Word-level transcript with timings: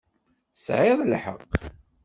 Tesɛiḍ 0.53 0.99
lḥeqq. 1.11 1.51